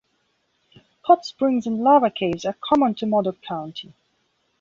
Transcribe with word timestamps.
Hot 1.01 1.25
Springs 1.27 1.67
and 1.67 1.77
lava 1.77 2.09
caves 2.09 2.43
are 2.43 2.57
common 2.59 2.95
to 2.95 3.05
Modoc 3.05 3.39
County. 3.43 3.93